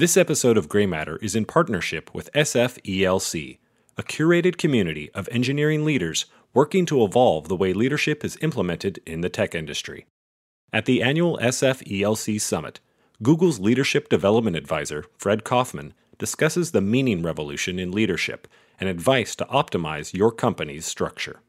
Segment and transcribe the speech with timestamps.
[0.00, 3.58] This episode of Greymatter is in partnership with SFELC,
[3.98, 9.20] a curated community of engineering leaders working to evolve the way leadership is implemented in
[9.20, 10.06] the tech industry.
[10.72, 12.80] At the annual SFELC Summit,
[13.22, 18.48] Google's Leadership Development Advisor, Fred Kofman, discusses the meaning revolution in leadership
[18.80, 21.40] and advice to optimize your company's structure.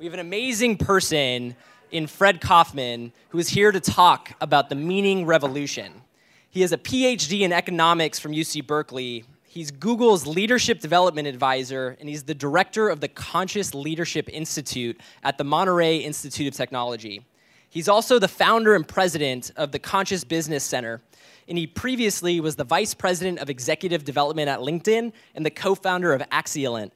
[0.00, 1.54] We have an amazing person
[1.92, 6.02] in Fred Kofman who is here to talk about the meaning revolution.
[6.50, 9.24] He has a PhD in economics from UC Berkeley.
[9.44, 15.36] He's Google's leadership development advisor, and he's the director of the Conscious Leadership Institute at
[15.36, 17.26] the Monterrey Institute of Technology.
[17.68, 21.02] He's also the founder and president of the Conscious Business Center,
[21.48, 25.74] and he previously was the vice president of executive development at LinkedIn and the co
[25.74, 26.94] founder of Axialent.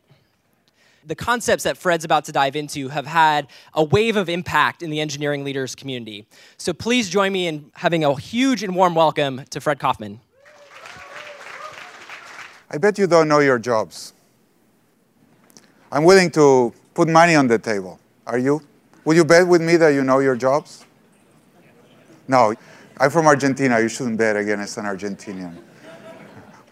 [1.04, 4.90] The concepts that Fred's about to dive into have had a wave of impact in
[4.90, 6.26] the engineering leaders community.
[6.58, 10.20] So please join me in having a huge and warm welcome to Fred Kofman.
[12.70, 14.12] I bet you don't know your jobs.
[15.90, 17.98] I'm willing to put money on the table.
[18.26, 18.62] Are you?
[19.04, 20.84] Will you bet with me that you know your jobs?
[22.28, 22.54] No.
[22.98, 23.80] I'm from Argentina.
[23.80, 25.56] You shouldn't bet against an Argentinian.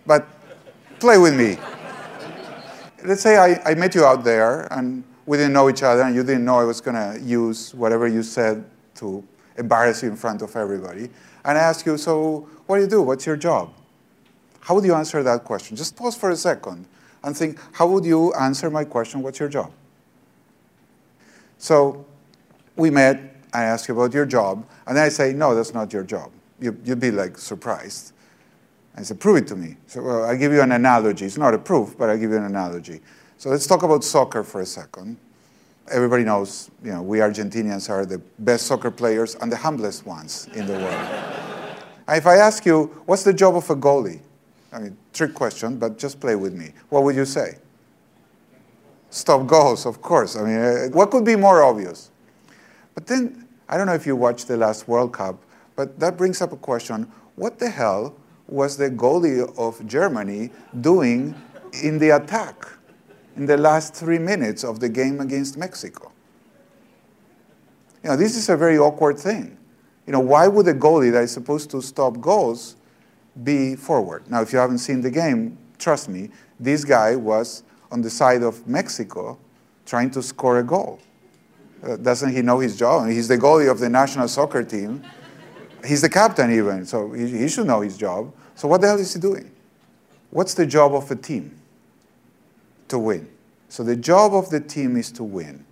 [0.06, 0.26] But
[1.00, 1.58] play with me.
[3.04, 6.14] Let's say I, I met you out there and we didn't know each other and
[6.14, 8.64] you didn't know I was going to use whatever you said
[8.96, 9.24] to
[9.56, 11.08] embarrass you in front of everybody.
[11.44, 13.02] And I ask you, so what do you do?
[13.02, 13.72] What's your job?
[14.60, 15.76] How would you answer that question?
[15.76, 16.86] Just pause for a second
[17.24, 19.72] and think, how would you answer my question, what's your job?
[21.58, 22.04] So
[22.76, 25.92] we met, I ask you about your job, and then I say, no, that's not
[25.92, 26.30] your job.
[26.60, 28.12] You, would be like surprised.
[29.00, 29.76] I said, prove it to me.
[29.86, 31.24] So well, I'll give you an analogy.
[31.24, 33.00] It's not a proof, but I'll give you an analogy.
[33.38, 35.16] So let's talk about soccer for a second.
[35.90, 40.48] Everybody knows, you know, we Argentinians are the best soccer players and the humblest ones
[40.52, 41.76] in the world.
[42.08, 44.20] if I ask you, what's the job of a goalie?
[44.70, 46.72] I mean, trick question, but just play with me.
[46.90, 47.56] What would you say?
[49.08, 50.36] Stop goals, of course.
[50.36, 52.10] I mean, uh, what could be more obvious?
[52.94, 55.42] But then, I don't know if you watched the last World Cup,
[55.74, 57.10] but that brings up a question.
[57.34, 58.14] What the hell
[58.50, 60.50] was the goalie of Germany
[60.80, 61.34] doing
[61.82, 62.66] in the attack
[63.36, 66.12] in the last three minutes of the game against Mexico?
[68.02, 69.56] You know, this is a very awkward thing.
[70.06, 72.76] You know, why would a goalie that is supposed to stop goals
[73.44, 74.28] be forward?
[74.30, 77.62] Now, if you haven't seen the game, trust me, this guy was
[77.92, 79.38] on the side of Mexico
[79.86, 80.98] trying to score a goal.
[81.82, 83.08] Uh, doesn't he know his job?
[83.08, 85.02] He's the goalie of the national soccer team.
[85.84, 88.32] He's the captain, even, so he, he should know his job.
[88.60, 89.50] So, what the hell is he doing?
[90.28, 91.58] What's the job of a team?
[92.88, 93.26] To win.
[93.70, 95.64] So, the job of the team is to win.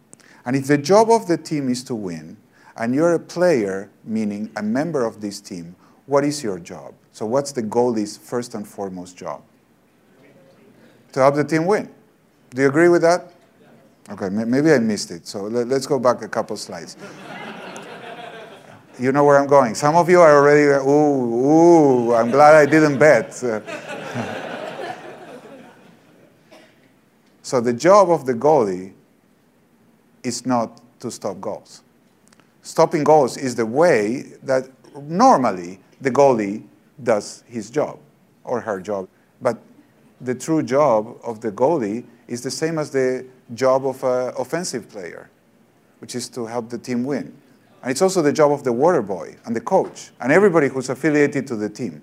[0.46, 2.38] And if the job of the team is to win,
[2.78, 5.76] and you're a player, meaning a member of this team,
[6.06, 6.94] what is your job?
[7.12, 9.42] So, what's the goalie's first and foremost job?
[11.12, 11.90] To help the team win.
[12.54, 13.34] Do you agree with that?
[14.08, 15.26] Okay, maybe I missed it.
[15.26, 16.96] So let, us go back a couple slides.
[18.98, 19.74] You know where I'm going.
[19.74, 23.32] Some of you are already, ooh, ooh, I'm glad I didn't bet.
[27.42, 28.92] so the job of the goalie
[30.22, 31.82] is not to stop goals.
[32.62, 34.68] Stopping goals is the way that
[35.02, 36.64] normally the goalie
[37.02, 37.98] does his job
[38.44, 39.08] or her job.
[39.40, 39.58] But
[40.20, 44.88] the true job of the goalie is the same as the job of an offensive
[44.88, 45.30] player,
[46.00, 47.34] which is to help the team win.
[47.88, 50.90] And it's also the job of the water boy and the coach and everybody who's
[50.90, 52.02] affiliated to the team.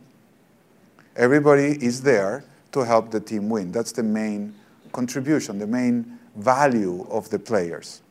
[1.15, 3.71] Everybody is there to help the team win.
[3.71, 4.55] That's the main
[4.93, 8.01] contribution, the main value of the players.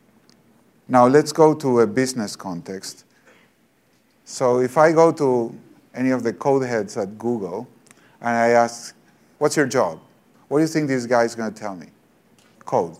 [0.87, 3.03] Now let's go to a business context.
[4.23, 5.53] So if I go to
[5.93, 7.67] any of the code heads at Google
[8.21, 8.95] and I ask,
[9.37, 9.99] what's your job?
[10.47, 11.87] What do you think this guy is going to tell me?
[12.59, 12.95] Code.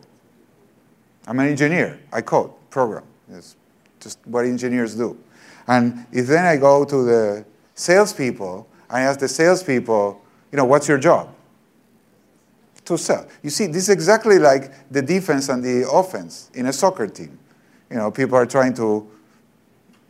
[1.27, 1.97] I'm an engineer.
[2.11, 3.05] I code, program.
[3.31, 3.55] It's
[4.05, 5.17] just what engineers do.
[5.67, 10.21] And if then I go to the salespeople, I ask the salespeople,
[10.51, 11.33] you know, what's your job?
[12.85, 13.27] To sell.
[13.41, 17.39] You see, this is exactly like the defense and the offense in a soccer team.
[17.89, 19.09] You know, people are trying to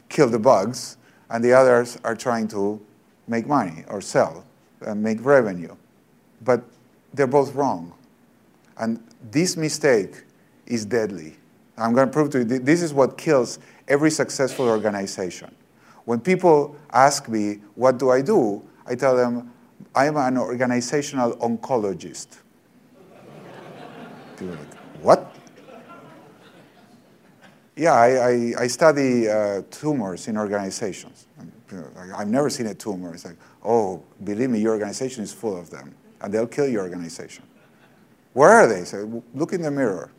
[0.09, 0.97] kill the bugs,
[1.30, 2.81] and the others are trying to
[3.27, 4.44] make money or sell
[4.81, 5.74] and make revenue.
[6.42, 6.63] But
[7.13, 7.94] they're both wrong.
[8.77, 9.01] And
[9.31, 10.24] this mistake
[10.65, 11.38] is deadly.
[11.77, 15.53] I'm going to prove to you this is what kills every successful organization.
[16.05, 18.63] When people ask me, what do I do?
[18.85, 19.51] I tell them,
[19.93, 22.27] I'm an organizational oncologist.
[24.41, 25.35] like, what?
[27.75, 31.27] Yeah, I, I, I study uh, tumors in organizations.
[32.15, 33.13] I've never seen a tumor.
[33.13, 36.83] It's like, oh, believe me, your organization is full of them, and they'll kill your
[36.83, 37.43] organization.
[38.33, 38.83] Where are they?
[38.85, 39.03] Say,
[39.33, 40.11] look in the mirror.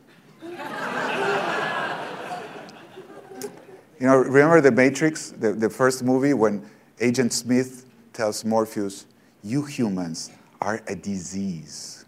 [3.98, 6.68] You know, remember the Matrix, the, the first movie, when
[7.00, 9.06] Agent Smith tells Morpheus,
[9.42, 12.04] you humans are a disease.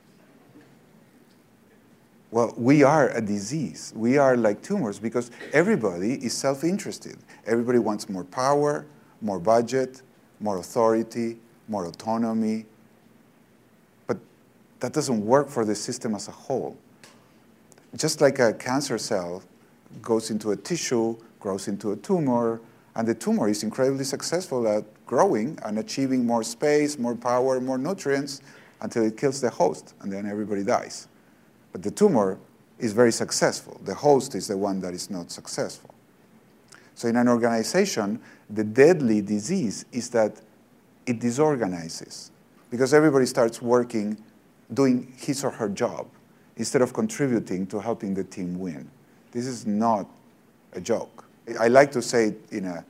[2.31, 3.93] Well, we are a disease.
[3.97, 7.17] We are like tumors because everybody is self interested.
[7.47, 8.85] Everybody wants more power,
[9.23, 10.03] more budget,
[10.41, 11.39] more authority,
[11.69, 12.67] more autonomy.
[14.07, 14.19] But
[14.81, 16.77] that doesn't work for the system as a whole.
[17.97, 19.43] Just like a cancer cell
[20.03, 22.61] goes into a tissue, grows into a tumor,
[22.95, 27.79] and the tumor is incredibly successful at growing and achieving more space, more power, more
[27.79, 28.41] nutrients
[28.81, 31.09] until it kills the host, and then everybody dies.
[31.73, 32.39] But the tumor
[32.79, 33.81] is very successful.
[33.85, 35.95] The host is the one that is not successful.
[36.95, 38.21] So in an organization,
[38.51, 40.41] the deadly disease is that
[41.07, 42.31] it disorganizes
[42.71, 44.23] because everybody starts working,
[44.75, 46.09] doing his or her job
[46.57, 48.91] instead of contributing to helping the team win.
[49.31, 50.09] This is not
[50.73, 51.28] a joke.
[51.57, 52.85] I like to say it in a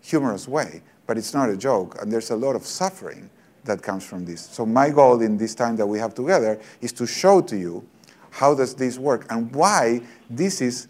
[0.00, 3.30] humorous way, but it's not a joke, and there's a lot of suffering
[3.64, 4.42] that comes from this.
[4.42, 7.86] So my goal in this time that we have together is to show to you
[8.30, 10.88] how does this work and why this is,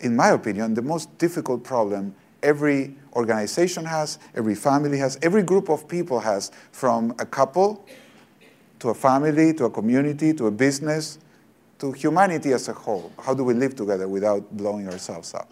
[0.00, 5.68] in my opinion, the most difficult problem every organization has, every family has, every group
[5.68, 7.84] of people has, from a couple
[8.78, 11.18] to a family to a community to a business
[11.78, 13.12] to humanity as a whole.
[13.20, 15.50] How do we live together without blowing ourselves up?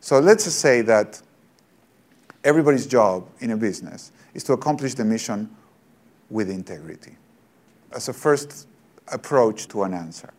[0.00, 1.20] So let's say that
[2.44, 5.54] everybody's job in a business is to accomplish the mission
[6.30, 7.16] with integrity
[7.92, 8.68] as a first
[9.12, 10.32] approach to an answer.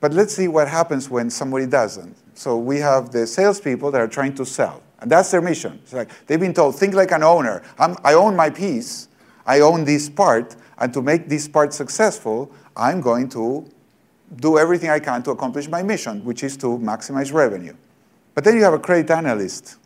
[0.00, 2.16] But let's see what happens when somebody doesn't.
[2.34, 5.80] So we have the salespeople that are trying to sell, and that's their mission.
[5.82, 7.62] It's like they've been told, think like an owner.
[7.78, 9.08] I'm, I own my piece,
[9.44, 13.68] I own this part, and to make this part successful, I'm going to
[14.36, 17.74] do everything I can to accomplish my mission, which is to maximize revenue.
[18.34, 19.76] But then you have a credit analyst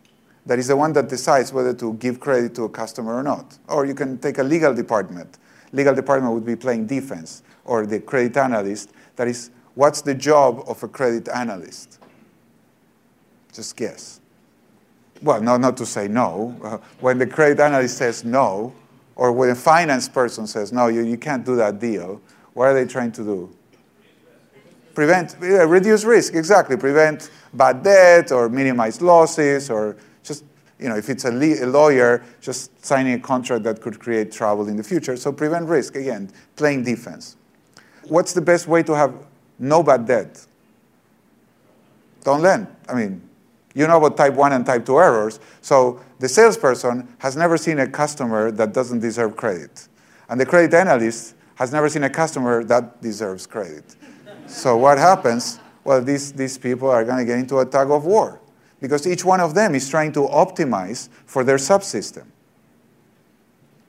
[0.46, 3.56] that is the one that decides whether to give credit to a customer or not.
[3.68, 5.38] Or you can take a legal department.
[5.72, 8.90] Legal department would be playing defense, or the credit analyst.
[9.16, 11.98] That is, what's the job of a credit analyst?
[13.52, 14.20] Just guess.
[15.22, 16.58] Well, no, not to say no.
[16.62, 18.74] Uh, when the credit analyst says no,
[19.14, 22.20] or when a finance person says no, you, you can't do that deal,
[22.54, 23.56] what are they trying to do?
[24.94, 26.76] Prevent, reduce risk, exactly.
[26.76, 30.44] Prevent bad debt or minimize losses or just,
[30.78, 34.68] you know, if it's a, a, lawyer, just signing a contract that could create trouble
[34.68, 35.16] in the future.
[35.16, 37.36] So prevent risk, again, playing defense.
[38.04, 39.14] What's the best way to have
[39.58, 40.46] no bad debt?
[42.24, 42.66] Don't lend.
[42.88, 43.22] I mean,
[43.74, 45.40] you know about type 1 and type 2 errors.
[45.60, 49.88] So the salesperson has never seen a customer that doesn't deserve credit.
[50.28, 53.96] And the credit analyst has never seen a customer that deserves credit.
[54.52, 55.58] So what happens?
[55.84, 58.40] Well, these, these people are going to get into a tug of war
[58.80, 62.26] because each one of them is trying to optimize for their subsystem.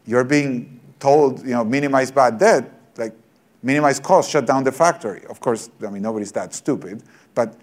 [0.05, 3.13] You're being told, you know, minimize bad debt, like
[3.61, 5.25] minimize cost, shut down the factory.
[5.29, 7.03] Of course, I mean, nobody's that stupid,
[7.35, 7.55] but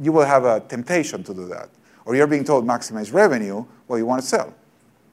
[0.00, 1.70] you will have a temptation to do that.
[2.04, 4.54] Or you're being told maximize revenue, well, you want to sell.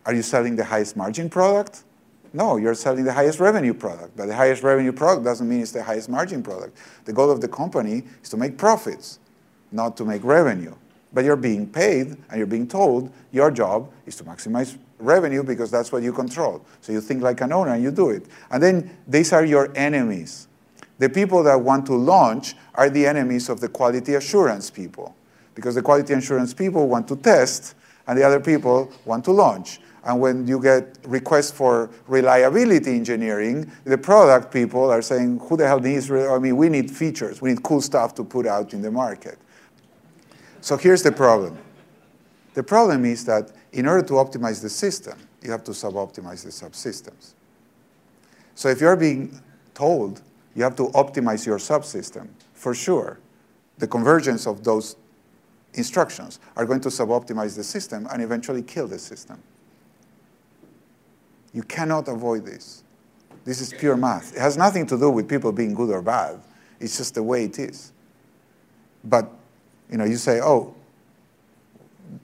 [0.06, 1.84] Are you selling the highest margin product?
[2.34, 4.16] No, you're selling the highest revenue product.
[4.16, 6.78] But the highest revenue product doesn't mean it's the highest margin product.
[7.06, 9.20] The goal of the company is to make profits,
[9.72, 10.76] not to make revenue.
[11.14, 15.72] But you're being paid and you're being told your job is to maximize revenue because
[15.72, 16.66] that's what you control.
[16.82, 18.26] So you think like an owner and you do it.
[18.52, 20.48] And then these are your enemies.
[21.00, 25.16] The people that want to launch are the enemies of the quality assurance people
[25.56, 27.76] because the quality assurance people want to test
[28.08, 29.80] and the other people want to launch.
[30.08, 35.68] And when you get requests for reliability engineering, the product people are saying, who the
[35.68, 38.82] hell needs, I mean, we need features, we need cool stuff to put out in
[38.82, 39.38] the market.
[40.62, 41.58] So here's the problem.
[42.54, 46.52] The problem is that in order to optimize the system, you have to sub-optimize the
[46.52, 47.34] subsystems.
[48.56, 49.42] So if you're being
[49.74, 50.22] told
[50.56, 53.20] you have to optimize your subsystem, for sure,
[53.78, 54.96] the convergence of those
[55.74, 59.44] instructions are going to sub-optimize the system and eventually kill the system.
[61.54, 62.84] You cannot avoid this.
[63.46, 64.36] This is pure math.
[64.36, 66.40] It has nothing to do with people being good or bad.
[66.80, 67.94] It's just the way it is.
[69.04, 69.32] But
[69.90, 70.76] you know, you say, oh,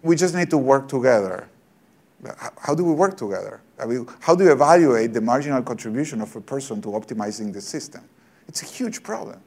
[0.02, 1.48] we just need to work together.
[2.58, 3.62] How do we work together?
[3.80, 7.62] I mean, how do you evaluate the marginal contribution of a person to optimizing the
[7.62, 8.08] system?
[8.48, 9.42] It's a huge problem.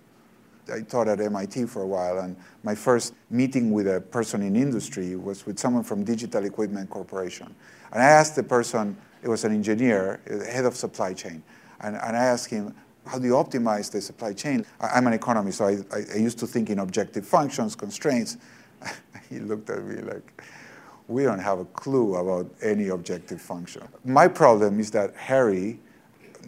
[0.73, 4.57] I taught at MIT for a while, and my first meeting with a person in
[4.57, 7.55] industry was with someone from Digital Equipment Corporation.
[7.93, 11.43] And I asked the person, it was an engineer, uh, head of supply chain,
[11.81, 12.73] and, and I asked him,
[13.05, 14.65] how do you optimize the supply chain?
[14.81, 18.37] I, am an economist, so I, I, I used to think in objective functions, constraints.
[19.29, 20.45] he looked at me like,
[21.09, 23.83] we don't have a clue about any objective function.
[24.05, 25.81] My problem is that Harry,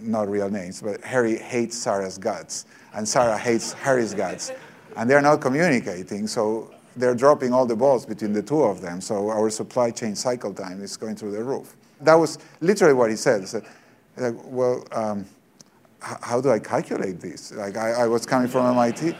[0.01, 4.53] not real names, but Harry hates Sarah's guts, and Sarah hates Harry's guts.
[4.97, 9.01] And they're not communicating, so they're dropping all the balls between the two of them,
[9.01, 11.75] so our supply chain cycle time is going through the roof.
[12.01, 13.41] That was literally what he said.
[13.41, 13.65] He said,
[14.45, 15.27] well, um,
[16.01, 17.53] how do I calculate this?
[17.53, 19.17] Like, I, I was coming from MIT.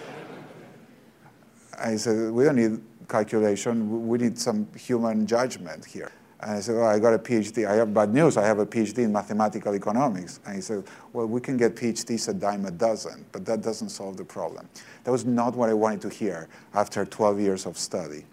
[1.79, 4.09] I said, we don't need calculation.
[4.09, 6.13] We need some human judgment here.
[6.41, 7.67] And I said, well, I got a PhD.
[7.67, 8.37] I have bad news.
[8.37, 10.39] I have a PhD in mathematical economics.
[10.47, 13.89] And he said, well, we can get PhDs a dime a dozen, but that doesn't
[13.89, 14.69] solve the problem.
[15.03, 18.25] That was not what I wanted to hear after 12 years of study.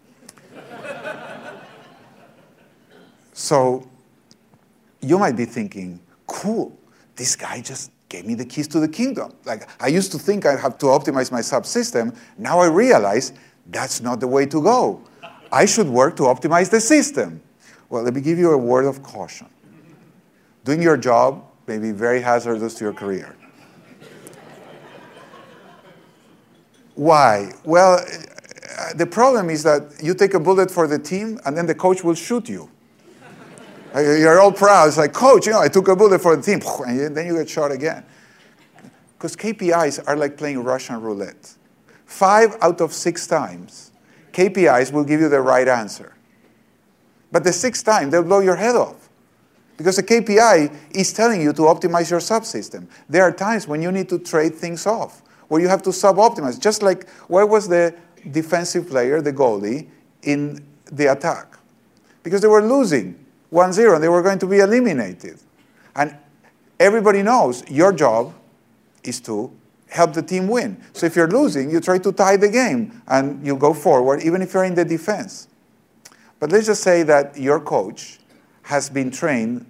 [3.33, 3.89] so
[5.05, 6.77] you might be thinking, cool,
[7.15, 9.33] this guy just gave me the keys to the kingdom.
[9.45, 12.15] Like, I used to think I have to optimize my subsystem.
[12.37, 13.33] Now I realize
[13.67, 15.01] that's not the way to go.
[15.51, 17.41] I should work to optimize the system.
[17.89, 19.47] Well, let me give you a word of caution.
[20.63, 23.35] Doing your job may be very hazardous to your career.
[26.95, 27.51] Why?
[27.63, 28.03] Well,
[28.95, 32.03] the problem is that you take a bullet for the team and then the coach
[32.03, 32.69] will shoot you.
[33.95, 34.89] You're all proud.
[34.89, 36.61] It's like, coach, you know, I took a bullet for the team.
[36.85, 38.05] And then you get shot again.
[39.17, 41.55] Because KPIs are like playing Russian roulette.
[42.05, 43.91] Five out of six times,
[44.33, 46.13] KPIs will give you the right answer.
[47.31, 49.09] But the sixth time, they'll blow your head off.
[49.77, 52.87] Because the KPI is telling you to optimize your subsystem.
[53.09, 56.59] There are times when you need to trade things off, where you have to sub-optimize.
[56.59, 57.95] Just like where was the
[58.31, 59.87] defensive player, the goalie,
[60.23, 61.57] in the attack?
[62.23, 63.24] Because they were losing
[63.55, 65.39] 1-0 and they were going to be eliminated.
[65.95, 66.15] And
[66.79, 68.33] everybody knows your job
[69.03, 69.51] is to
[69.87, 70.83] help the team win.
[70.93, 74.41] So if you're losing, you try to tie the game and you go forward, even
[74.41, 75.47] if you're in the defense.
[76.39, 78.19] But let's just say that your coach
[78.63, 79.65] has been trained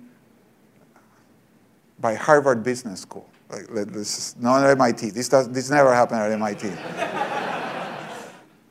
[1.99, 3.29] by Harvard Business School.
[3.49, 5.11] Like, this is not MIT.
[5.11, 6.71] This, does, this never happened at MIT.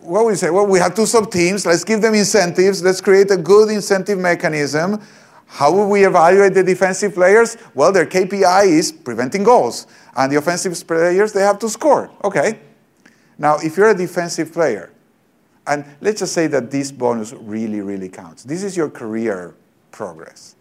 [0.05, 0.51] What we say?
[0.51, 1.67] Well, we have two sub teams.
[1.67, 2.83] Let's give them incentives.
[2.83, 5.01] Let's create a good incentive mechanism.
[5.47, 7.57] How will we evaluate the defensive players?
[7.75, 9.87] Well, their KPI is preventing goals.
[10.17, 12.11] And the offensive players, they have to score.
[12.23, 12.61] Okay.
[13.39, 14.93] Now, if you're a defensive player,
[15.67, 18.45] and let's just say that this bonus really, really counts.
[18.45, 19.55] This is your career
[19.91, 20.57] progress.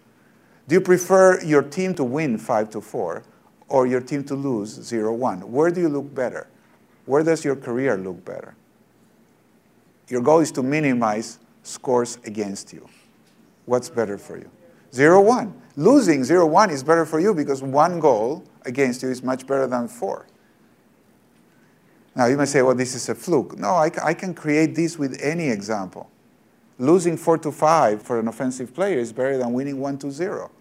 [0.67, 3.23] Do you prefer your team to win 5 to 4
[3.67, 5.51] or your team to lose 0 1?
[5.51, 6.47] Where do you look better?
[7.05, 8.55] Where does your career look better?
[10.09, 12.87] Your goal is to minimize scores against you.
[13.65, 14.49] What's better for you?
[14.93, 15.61] 0 1.
[15.75, 19.67] Losing 0 1 is better for you because one goal against you is much better
[19.67, 20.27] than four.
[22.15, 23.57] Now, you may say, well, this is a fluke.
[23.57, 26.09] No, I, I can create this with any example.
[26.77, 30.51] Losing 4 to 5 for an offensive player is better than winning 1 to 0.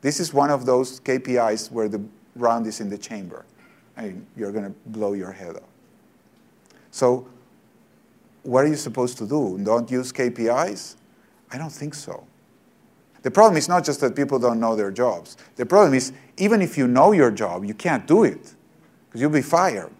[0.00, 2.02] This is one of those KPIs where the
[2.34, 3.44] round is in the chamber.
[3.96, 5.62] and you're going to blow your head off.
[6.90, 7.26] So,
[8.46, 9.58] what are you supposed to do?
[9.62, 10.96] Don't use KPIs?
[11.50, 12.26] I don't think so.
[13.22, 15.36] The problem is not just that people don't know their jobs.
[15.56, 18.54] The problem is, even if you know your job, you can't do it
[19.06, 19.90] because you'll be fired.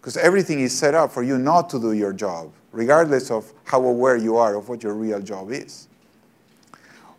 [0.00, 3.82] Because everything is set up for you not to do your job, regardless of how
[3.82, 5.88] aware you are of what your real job is.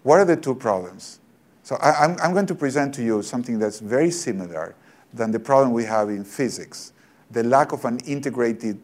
[0.03, 1.19] What are the two problems?
[1.63, 4.75] So I, am I'm, I'm going to present to you something that's very similar
[5.13, 6.93] than the problem we have in physics,
[7.31, 8.79] the lack of an integrated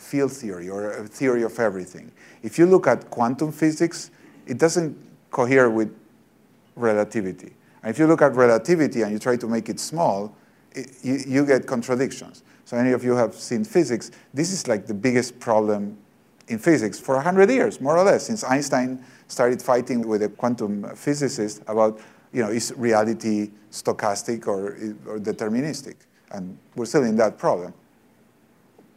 [0.00, 2.10] field theory or a theory of everything.
[2.42, 4.10] If you look at quantum physics,
[4.46, 4.96] it doesn't
[5.30, 5.94] cohere with
[6.74, 7.52] relativity.
[7.82, 10.34] And if you look at relativity and you try to make it small,
[10.72, 12.42] it, you, you get contradictions.
[12.64, 15.98] So any of you have seen physics, this is like the biggest problem
[16.48, 20.84] in physics for 100 years, more or less, since Einstein started fighting with a quantum
[20.96, 22.00] physicist about,
[22.32, 24.72] you know, is reality stochastic or,
[25.06, 25.96] or deterministic?
[26.32, 27.74] And we're still in that problem.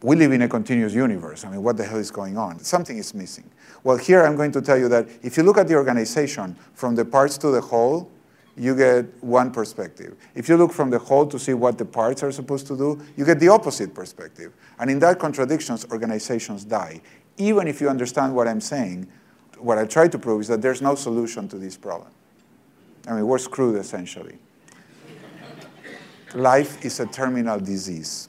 [0.04, 1.46] We live in a continuous universe.
[1.46, 2.58] I mean, what the hell is going on?
[2.58, 3.50] Something is missing.
[3.84, 6.94] Well, here I'm going to tell you that if you look at the organization from
[6.94, 8.10] the parts to the whole,
[8.54, 10.14] you get one perspective.
[10.34, 13.02] If you look from the whole to see what the parts are supposed to do,
[13.16, 14.52] you get the opposite perspective.
[14.78, 17.00] And in that contradictions, organizations die.
[17.38, 19.08] Even if you understand what I'm saying,
[19.56, 22.10] what I try to prove is that there's no solution to this problem.
[23.08, 24.36] I mean, we're screwed essentially.
[26.34, 28.28] Life is a terminal disease.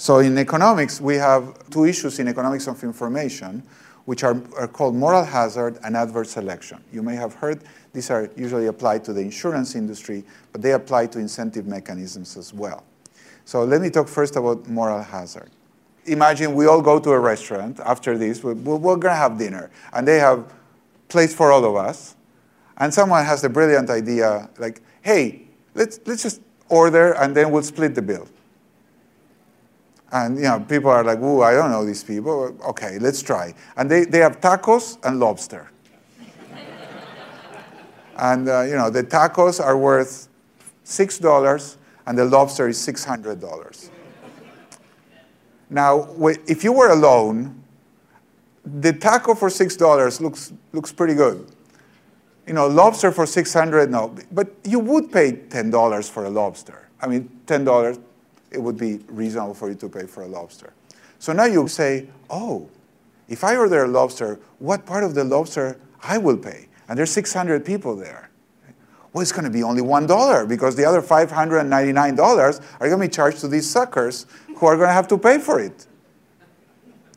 [0.00, 3.62] So in economics, we have two issues in economics of information,
[4.06, 6.82] which are, are called moral hazard and adverse selection.
[6.90, 11.08] You may have heard these are usually applied to the insurance industry, but they apply
[11.08, 12.82] to incentive mechanisms as well.
[13.44, 15.50] So let me talk first about moral hazard.
[16.06, 19.70] Imagine we all go to a restaurant after this, we're, we're going to have dinner,
[19.92, 20.50] and they have
[21.08, 22.16] place for all of us,
[22.78, 25.42] and someone has the brilliant idea, like, hey,
[25.74, 26.40] let's, let's just
[26.70, 28.26] order and then we'll split the bill.
[30.12, 32.56] And you know, people are like, ooh, I don't know these people.
[32.68, 33.54] Okay, let's try.
[33.76, 35.70] And they, they have tacos and lobster.
[38.16, 40.28] and uh, you know, the tacos are worth
[40.84, 41.76] $6
[42.06, 43.90] and the lobster is $600.
[45.70, 46.08] now,
[46.48, 47.62] if you were alone,
[48.64, 51.46] the taco for $6 looks, looks pretty good.
[52.46, 54.14] You know, lobster for 600 no.
[54.32, 56.88] But you would pay $10 for a lobster.
[57.00, 58.02] I mean, $10
[58.50, 60.72] it would be reasonable for you to pay for a lobster.
[61.18, 62.68] So now you say, oh,
[63.28, 66.68] if I order a lobster, what part of the lobster I will pay?
[66.88, 68.30] And there's 600 people there.
[69.12, 73.08] Well, it's going to be only $1 because the other $599 are going to be
[73.08, 74.26] charged to these suckers
[74.56, 75.86] who are going to have to pay for it.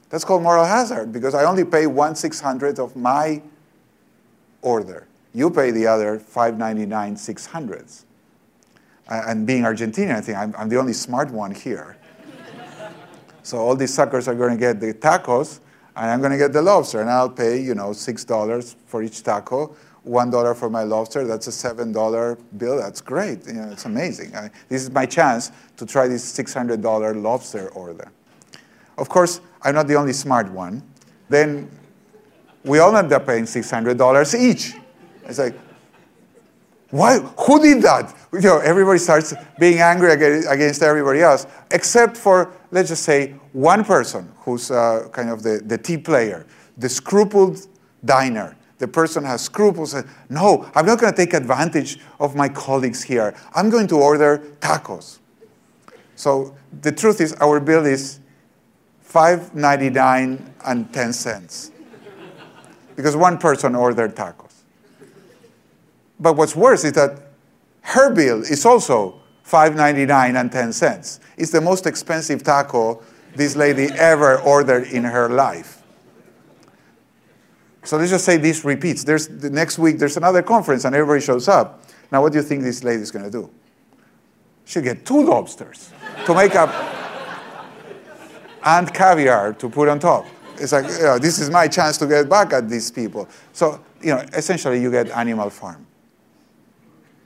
[0.10, 3.42] That's called moral hazard because I only pay 1 600th of my
[4.62, 5.08] order.
[5.34, 8.06] You pay the other 599 600ths
[9.10, 11.98] and being Argentinian, I think I'm, I'm the only smart one here.
[13.44, 15.60] so all these suckers are going to get the tacos,
[15.96, 19.24] and I'm going to get the lobster, and I'll pay, you know, $6 for each
[19.24, 19.76] taco,
[20.08, 21.26] $1 for my lobster.
[21.26, 22.78] That's a $7 bill.
[22.78, 23.46] That's great.
[23.46, 24.36] You know, it's amazing.
[24.36, 28.12] I, this is my chance to try this $600 lobster order.
[28.98, 30.84] Of course, I'm not the only smart one.
[31.30, 31.70] Then
[32.64, 34.74] we all end up paying $600 each.
[35.26, 35.56] It's like,
[36.94, 37.18] why?
[37.18, 38.16] Who did that?
[38.32, 43.84] You know, everybody starts being angry against everybody else, except for, let's just say, one
[43.84, 46.46] person who's uh, kind of the, the tea player,
[46.78, 47.66] the scrupled
[48.06, 48.56] diner.
[48.78, 49.96] The person has scruples.
[49.96, 53.34] And, no, I'm not going to take advantage of my colleagues here.
[53.56, 55.18] I'm going to order tacos.
[56.16, 58.20] So the truth is, our bill is
[59.12, 61.72] $5.99 and 10 cents
[62.96, 64.43] because one person ordered tacos.
[66.24, 67.20] But what's worse is that
[67.82, 71.20] her bill is also $5.99 and 10 cents.
[71.36, 73.04] It's the most expensive taco
[73.36, 75.84] this lady ever ordered in her life.
[77.84, 79.04] So let's just say this repeats.
[79.04, 81.84] There's, the next week there's another conference and everybody shows up.
[82.10, 83.50] Now, what do you think this lady is going to do?
[84.64, 85.92] She'll get two lobsters
[86.26, 86.70] to make up
[88.64, 90.26] and caviar to put on top.
[90.56, 93.28] It's like, you know, this is my chance to get back at these people.
[93.52, 95.86] So, you know, essentially you get animal farm.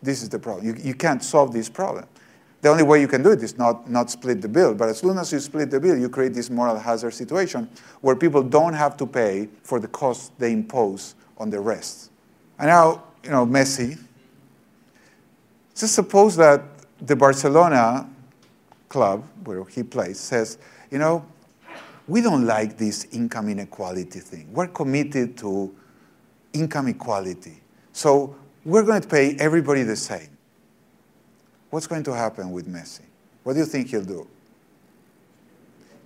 [0.01, 0.65] This is the problem.
[0.65, 2.05] You, you can't solve this problem.
[2.62, 4.73] The only way you can do it is not, not split the bill.
[4.73, 7.69] But as soon as you split the bill, you create this moral hazard situation
[8.01, 12.12] where people don't have to pay for the cost they impose on the rest.
[12.57, 13.99] And now, you know, Messi.
[15.75, 16.63] Just suppose that
[16.99, 18.10] the Barcelona
[18.89, 20.57] club where he plays says,
[20.89, 21.23] you know,
[22.07, 24.51] we don't like this income inequality thing.
[24.51, 25.75] We're committed to
[26.53, 27.62] income equality.
[27.91, 28.36] So
[28.67, 30.27] we're going to pay everybody the same.
[31.69, 32.99] What's going to happen with Messi?
[33.43, 34.27] What do you think he'll do?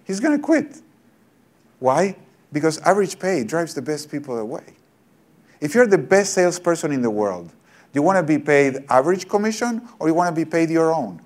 [0.05, 0.79] He's going to quit.
[1.79, 2.15] Why?
[2.53, 4.75] Because average pay drives the best people away.
[5.59, 7.53] If you're the best salesperson in the world, do
[7.95, 10.93] you want to be paid average commission or do you want to be paid your
[10.93, 11.19] own?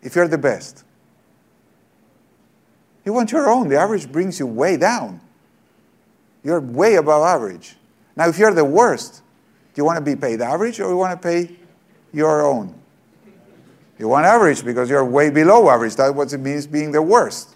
[0.00, 0.84] If you're the best.
[3.04, 3.68] You want your own.
[3.68, 5.20] The average brings you way down.
[6.42, 7.76] You're way above average.
[8.16, 9.22] Now, if you're the worst,
[9.78, 11.56] you want to be paid average or you want to pay
[12.12, 12.74] your own?
[13.98, 15.96] You want average because you're way below average.
[15.96, 17.54] That's what it means being the worst.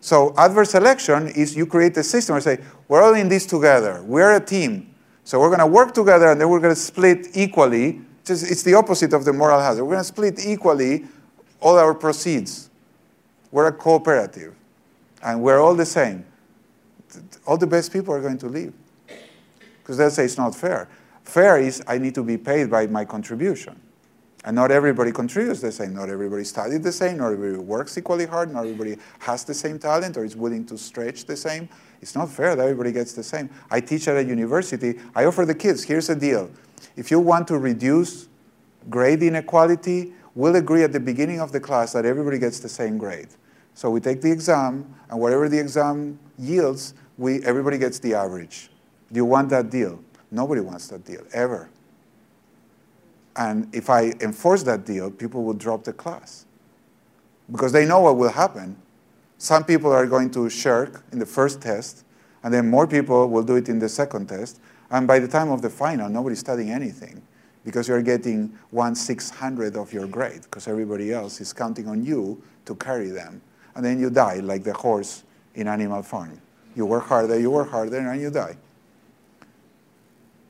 [0.00, 4.02] So adverse selection is you create a system and say, we're all in this together.
[4.04, 4.94] We're a team.
[5.24, 8.02] So we're going to work together and then we're going to split equally.
[8.26, 9.84] It's the opposite of the moral hazard.
[9.84, 11.06] We're going to split equally
[11.60, 12.68] all our proceeds.
[13.50, 14.54] We're a cooperative.
[15.22, 16.24] And we're all the same.
[17.46, 18.74] All the best people are going to leave
[19.92, 20.88] because they'll say it's not fair.
[21.22, 23.78] Fair is I need to be paid by my contribution.
[24.42, 25.92] And not everybody contributes the same.
[25.92, 27.18] Not everybody studied the same.
[27.18, 28.50] Not everybody works equally hard.
[28.50, 31.68] Not everybody has the same talent or is willing to stretch the same.
[32.00, 33.50] It's not fair that everybody gets the same.
[33.70, 34.98] I teach at a university.
[35.14, 36.50] I offer the kids here's the deal.
[36.96, 38.28] If you want to reduce
[38.88, 42.96] grade inequality, we'll agree at the beginning of the class that everybody gets the same
[42.96, 43.28] grade.
[43.74, 48.71] So we take the exam, and whatever the exam yields, we, everybody gets the average.
[49.12, 50.02] Do you want that deal?
[50.30, 51.68] Nobody wants that deal, ever.
[53.36, 56.46] And if I enforce that deal, people will drop the class.
[57.50, 58.76] Because they know what will happen.
[59.38, 62.04] some people are going to shirk in the first test,
[62.44, 64.60] and then more people will do it in the second test.
[64.90, 67.20] And by the time of the final, nobody's studying anything
[67.64, 72.04] because you're getting one six hundred of your grade because everybody else is counting on
[72.04, 73.42] you to carry them.
[73.74, 75.24] And then you die like the horse
[75.56, 76.40] in Animal Farm.
[76.76, 78.56] You work harder, you work harder, and you die.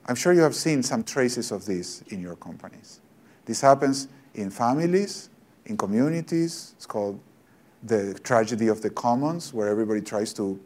[0.06, 3.00] I'm sure you have seen some traces of this in your companies.
[3.44, 5.30] This happens in families,
[5.66, 6.74] in communities.
[6.76, 7.20] It's called
[7.82, 10.58] the tragedy of the commons, where everybody tries to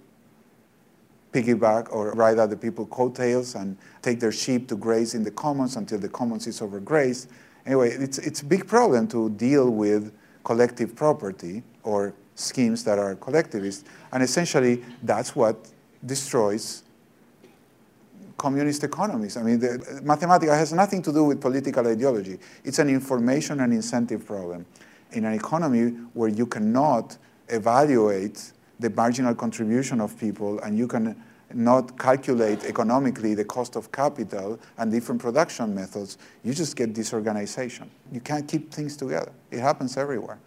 [1.32, 5.76] piggyback or ride other people's coattails and take their sheep to graze in the commons
[5.76, 7.26] until the commons is overgrazed.
[7.66, 10.12] Anyway, it's, it's a big problem to deal with
[10.44, 13.86] collective property or schemes that are collectivist.
[14.12, 15.68] And essentially, that's what
[16.06, 16.84] destroys
[18.36, 19.36] communist economies.
[19.36, 22.38] I mean, the, has nothing to do with political ideology.
[22.64, 24.66] It's an information and incentive problem.
[25.12, 27.16] In an economy where you cannot
[27.48, 31.16] evaluate the marginal contribution of people and you can
[31.54, 37.90] not calculate economically the cost of capital and different production methods, you just get disorganization.
[38.12, 39.32] You can't keep things together.
[39.50, 40.38] It happens everywhere.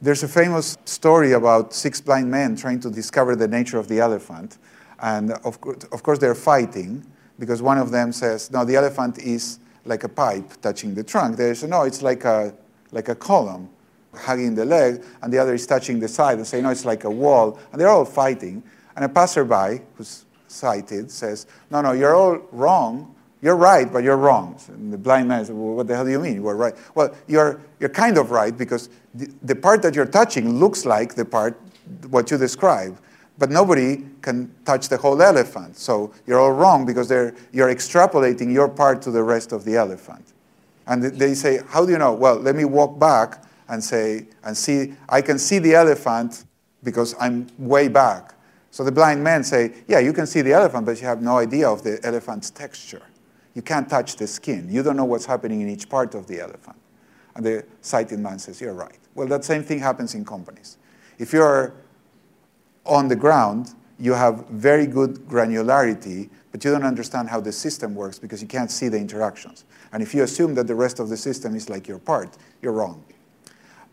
[0.00, 4.00] There's a famous story about six blind men trying to discover the nature of the
[4.00, 4.58] elephant.
[5.02, 5.58] And of,
[5.90, 7.04] of course, they're fighting
[7.38, 11.36] because one of them says, no, the elephant is like a pipe touching the trunk.
[11.36, 12.54] They say, no, it's like a,
[12.92, 13.68] like a column
[14.14, 15.02] hugging the leg.
[15.20, 17.58] And the other is touching the side and say, no, it's like a wall.
[17.72, 18.62] And they're all fighting.
[18.94, 23.14] And a passerby who's sighted says, no, no, you're all wrong.
[23.40, 24.56] You're right, but you're wrong.
[24.68, 26.74] And the blind man says, well, what the hell do you mean you were right?
[26.94, 31.16] Well, you're, you're kind of right because the, the part that you're touching looks like
[31.16, 31.60] the part,
[32.08, 32.96] what you describe
[33.42, 35.76] but nobody can touch the whole elephant.
[35.76, 40.32] So you're all wrong because you're extrapolating your part to the rest of the elephant.
[40.86, 42.12] And they say, how do you know?
[42.12, 46.44] Well, let me walk back and say, and see, I can see the elephant
[46.84, 48.36] because I'm way back.
[48.70, 51.38] So the blind men say, yeah, you can see the elephant, but you have no
[51.38, 53.02] idea of the elephant's texture.
[53.54, 54.68] You can't touch the skin.
[54.70, 56.76] You don't know what's happening in each part of the elephant.
[57.34, 59.00] And the sighted man says, you're right.
[59.16, 60.78] Well, that same thing happens in companies.
[61.18, 61.74] If you're
[62.86, 67.94] on the ground, you have very good granularity, but you don't understand how the system
[67.94, 69.64] works because you can't see the interactions.
[69.92, 72.72] And if you assume that the rest of the system is like your part, you're
[72.72, 73.04] wrong.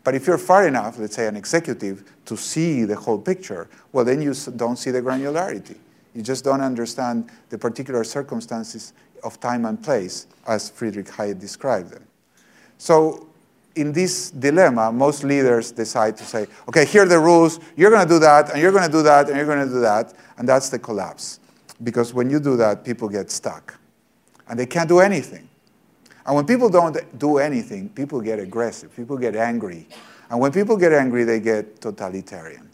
[0.03, 4.05] But if you're far enough, let's say an executive, to see the whole picture, well,
[4.05, 5.77] then you don't see the granularity.
[6.15, 11.91] You just don't understand the particular circumstances of time and place as Friedrich Hayek described
[11.91, 12.03] them.
[12.77, 13.28] So
[13.79, 18.07] in this dilemma, most leaders decide to say, okay, here are the rules, you're going
[18.07, 20.13] to do that, and you're going to do that, and you're going to do that.
[20.37, 21.39] And that's the collapse.
[21.83, 23.75] Because when you do that, people get stuck.
[24.47, 25.47] And they can't do anything.
[26.25, 29.87] And when people don't do anything, people get aggressive, people get angry.
[30.29, 32.69] And when people get angry, they get totalitarian.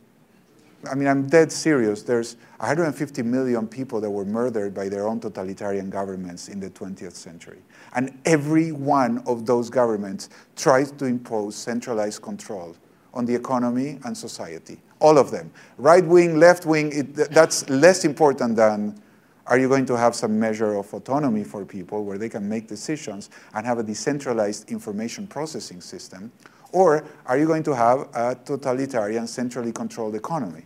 [0.90, 2.04] I mean, I'm dead serious.
[2.04, 7.14] There's 150 million people that were murdered by their own totalitarian governments in the 20th
[7.16, 7.60] century.
[7.96, 12.76] And every one of those governments tries to impose centralized control
[13.14, 14.82] on the economy and society.
[15.00, 15.52] All of them.
[15.78, 19.02] Right wing, left wing, that's less important than
[19.48, 22.68] are you going to have some measure of autonomy for people where they can make
[22.68, 26.32] decisions and have a decentralized information processing system?
[26.72, 30.66] Or are you going to have a totalitarian, centrally controlled economy?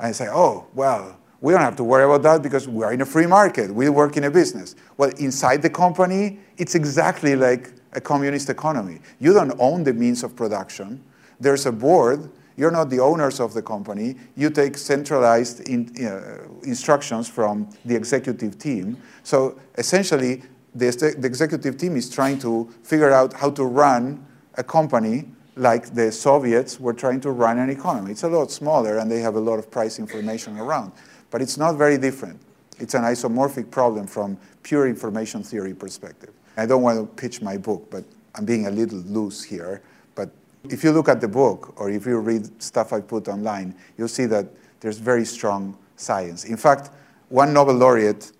[0.00, 3.06] and say, oh, well, we don't have to worry about that because we're in a
[3.06, 3.74] free market.
[3.74, 4.74] We work in a business.
[4.96, 9.00] Well, inside the company, it's exactly like a communist economy.
[9.18, 11.02] You don't own the means of production.
[11.40, 12.30] There's a board.
[12.56, 14.16] You're not the owners of the company.
[14.36, 18.98] You take centralized in, uh, instructions from the executive team.
[19.22, 20.42] So essentially,
[20.74, 25.26] the, the executive team is trying to figure out how to run a company
[25.56, 28.12] like the Soviets were trying to run an economy.
[28.12, 30.92] It's a lot smaller and they have a lot of price information around.
[31.30, 32.40] But it's not very different.
[32.78, 36.30] It's an isomorphic problem from pure information theory perspective.
[36.56, 39.82] I don't want to pitch my book, but I'm being a little loose here.
[40.14, 40.30] But
[40.64, 44.08] if you look at the book or if you read stuff I put online, you'll
[44.08, 44.46] see that
[44.80, 46.44] there's very strong science.
[46.44, 46.90] In fact,
[47.28, 48.32] one Nobel laureate,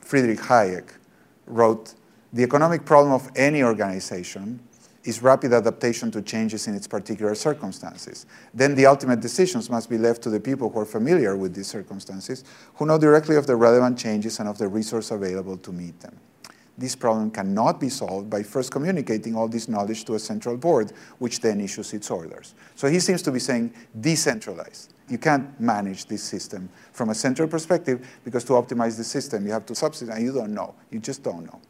[0.00, 0.88] Friedrich Hayek,
[1.46, 1.94] wrote,
[2.32, 4.60] the economic problem of any organization
[5.04, 8.26] is rapid adaptation to changes in its particular circumstances.
[8.54, 11.66] Then the ultimate decisions must be left to the people who are familiar with these
[11.66, 15.98] circumstances, who know directly of the relevant changes and of the resource available to meet
[16.00, 16.16] them.
[16.78, 20.92] This problem cannot be solved by first communicating all this knowledge to a central board,
[21.18, 22.54] which then issues its orders.
[22.76, 24.94] So he seems to be saying decentralized.
[25.08, 29.52] You can't manage this system from a central perspective because to optimize the system, you
[29.52, 30.16] have to subsidize.
[30.16, 30.74] And you don't know.
[30.90, 31.60] You just don't know.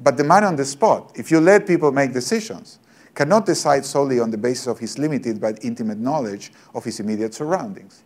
[0.00, 2.78] But the man on the spot, if you let people make decisions,
[3.14, 7.32] cannot decide solely on the basis of his limited but intimate knowledge of his immediate
[7.32, 8.02] surroundings.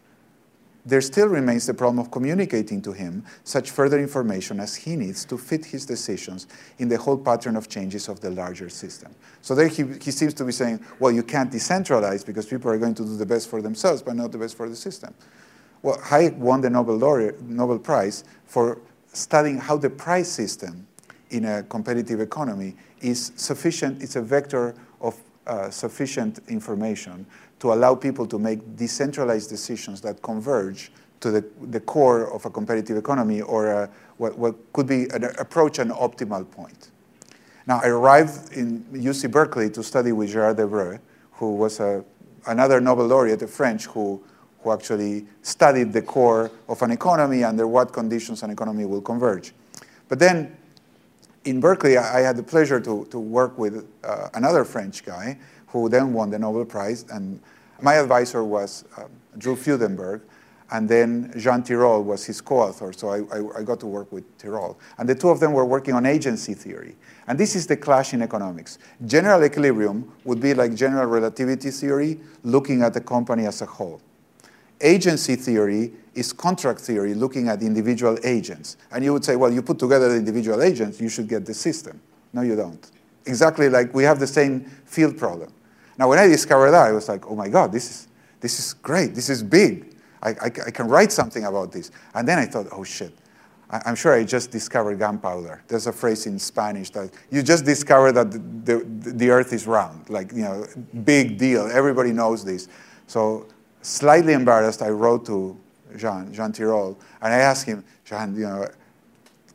[0.86, 5.26] There still remains the problem of communicating to him such further information as he needs
[5.26, 6.46] to fit his decisions
[6.78, 9.14] in the whole pattern of changes of the larger system.
[9.42, 12.78] So there he, he seems to be saying, well, you can't decentralize because people are
[12.78, 15.12] going to do the best for themselves, but not the best for the system.
[15.82, 16.98] Well, Hayek won the Nobel,
[17.42, 18.80] Nobel Prize for
[19.12, 20.86] studying how the price system
[21.30, 25.16] in a competitive economy is sufficient, it's a vector of
[25.46, 27.26] uh, sufficient information
[27.58, 32.50] to allow people to make decentralized decisions that converge to the, the core of a
[32.50, 36.90] competitive economy or a, what, what could be an approach an optimal point.
[37.66, 40.98] Now, I arrived in UC Berkeley to study with Gérard Debreu,
[41.32, 42.04] who was a,
[42.46, 44.22] another Nobel laureate, a French, who,
[44.62, 49.52] who actually studied the core of an economy, under what conditions an economy will converge.
[50.08, 50.56] But then
[51.44, 55.88] in Berkeley, I had the pleasure to, to work with uh, another French guy who
[55.88, 57.04] then won the Nobel Prize.
[57.10, 57.40] And
[57.80, 59.04] my advisor was uh,
[59.38, 60.20] Drew Fudenberg,
[60.72, 64.38] and then Jean Tirole was his co-author, so I, I, I, got to work with
[64.38, 64.76] Tirole.
[64.98, 66.96] And the two of them were working on agency theory.
[67.26, 68.78] And this is the clash in economics.
[69.04, 74.00] General equilibrium would be like general relativity theory, looking at the company as a whole.
[74.80, 78.76] Agency theory is contract theory, looking at individual agents.
[78.92, 81.54] And you would say, well, you put together the individual agents, you should get the
[81.54, 82.00] system.
[82.32, 82.90] No, you don't.
[83.26, 85.52] Exactly like we have the same field problem.
[85.98, 88.08] Now, when I discovered that, I was like, oh my God, this is,
[88.40, 89.14] this is great.
[89.14, 89.94] This is big.
[90.22, 91.90] I, I, I can write something about this.
[92.14, 93.12] And then I thought, oh shit,
[93.70, 95.62] I, am sure I just discovered gunpowder.
[95.68, 99.66] There's a phrase in Spanish that you just discovered that the, the, the earth is
[99.66, 100.08] round.
[100.10, 100.66] Like, you know,
[101.04, 101.66] big deal.
[101.66, 102.68] Everybody knows this.
[103.06, 103.48] So,
[103.82, 105.58] slightly embarrassed, I wrote to
[105.96, 108.68] Jean, Jean Tirole, and I asked him, Jean, you know,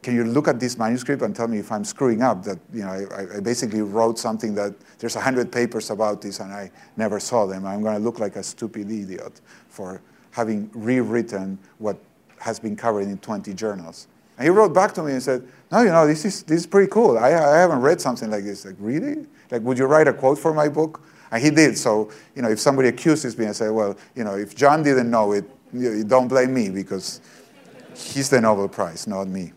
[0.06, 2.43] can you look at this manuscript and tell me if I'm screwing up?
[2.43, 6.39] That you know, I, I basically wrote something that there's a hundred papers about this
[6.39, 7.65] and I never saw them.
[7.65, 11.98] I'm going to look like a stupid idiot for having rewritten what
[12.39, 14.08] has been covered in 20 journals.
[14.38, 16.67] And he wrote back to me and said, "No, you know, this is this is
[16.67, 17.17] pretty cool.
[17.17, 18.63] I, I haven't read something like this.
[18.63, 19.26] Like, really?
[19.50, 21.78] Like, would you write a quote for my book?" And he did.
[21.78, 25.10] So, you know, if somebody accuses me and say, "Well, you know, if John didn't
[25.10, 27.21] know it, you don't blame me because
[27.95, 29.53] he's the Nobel Prize, not me."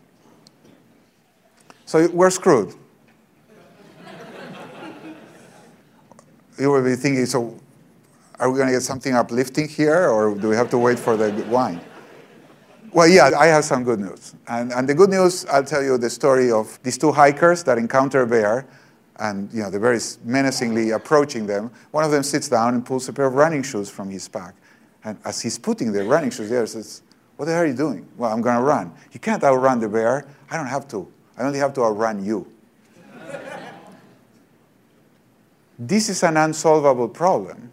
[1.85, 2.75] So we're screwed.
[6.59, 7.57] you will be thinking, so
[8.39, 11.17] are we going to get something uplifting here, or do we have to wait for
[11.17, 11.81] the wine?
[12.91, 14.35] Well, yeah, I have some good news.
[14.47, 17.77] And, and the good news, I'll tell you the story of these two hikers that
[17.77, 18.65] encounter a bear,
[19.19, 21.71] and you know, the bear is menacingly approaching them.
[21.91, 24.55] One of them sits down and pulls a pair of running shoes from his pack.
[25.09, 27.01] And as he's putting the running shoes there, says,
[27.35, 28.07] What the hell are you doing?
[28.15, 28.93] Well, I'm going to run.
[29.11, 30.27] You can't outrun the bear.
[30.51, 31.11] I don't have to.
[31.35, 32.45] I only have to outrun you.
[35.79, 37.71] this is an unsolvable problem,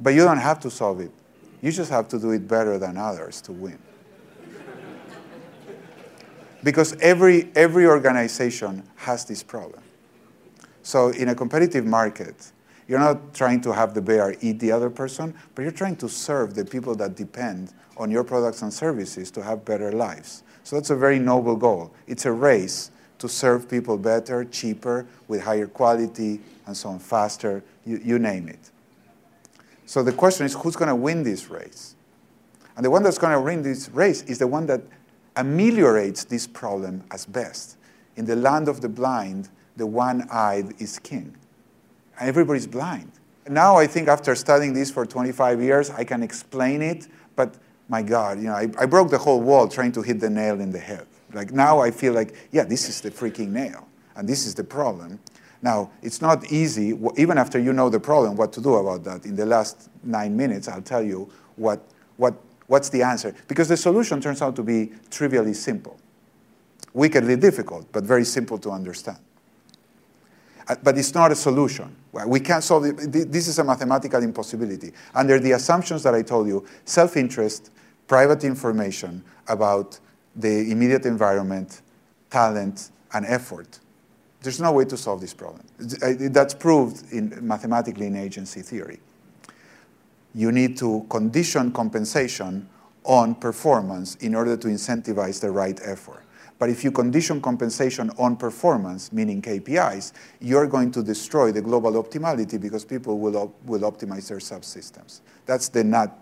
[0.00, 1.10] but you don't have to solve it.
[1.60, 3.78] You just have to do it better than others to win.
[6.64, 9.82] because every, every organization has this problem.
[10.82, 12.52] So in a competitive market,
[12.88, 16.08] you're not trying to have the bear eat the other person, but you're trying to
[16.08, 20.42] serve the people that depend on your products and services to have better lives.
[20.64, 21.92] So that's a very noble goal.
[22.06, 27.62] It's a race to serve people better, cheaper, with higher quality, and so on, faster,
[27.84, 28.70] you, you name it.
[29.86, 31.94] So the question is who's going to win this race?
[32.76, 34.82] And the one that's going to win this race is the one that
[35.36, 37.76] ameliorates this problem as best.
[38.16, 41.36] In the land of the blind, the one eyed is king.
[42.20, 43.12] Everybody's blind.
[43.48, 47.54] Now I think after studying this for 25 years, I can explain it, but
[47.88, 50.60] my God, you know, I, I broke the whole wall trying to hit the nail
[50.60, 51.06] in the head.
[51.32, 54.64] Like now I feel like, yeah, this is the freaking nail, and this is the
[54.64, 55.18] problem.
[55.60, 59.24] Now, it's not easy, even after you know the problem, what to do about that.
[59.26, 61.82] In the last nine minutes, I'll tell you what,
[62.16, 62.34] what,
[62.68, 63.34] what's the answer.
[63.48, 65.98] Because the solution turns out to be trivially simple.
[66.92, 69.18] Wickedly difficult, but very simple to understand.
[70.82, 71.94] But it's not a solution.
[72.26, 73.12] We can't solve it.
[73.32, 74.92] This is a mathematical impossibility.
[75.14, 77.70] Under the assumptions that I told you, self interest
[78.06, 79.98] private information about
[80.34, 81.82] the immediate environment,
[82.30, 83.78] talent, and effort.
[84.40, 85.64] There's no way to solve this problem.
[85.78, 89.00] That's proved in, mathematically in agency theory.
[90.34, 92.68] You need to condition compensation
[93.04, 96.22] on performance in order to incentivize the right effort.
[96.58, 102.02] But if you condition compensation on performance, meaning KPIs, you're going to destroy the global
[102.02, 105.20] optimality because people will, op will optimize their subsystems.
[105.46, 106.18] That's the nut